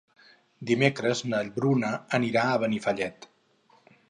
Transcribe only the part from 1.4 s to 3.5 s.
Bruna anirà a Benifallet.